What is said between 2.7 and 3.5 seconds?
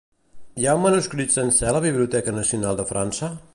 de França?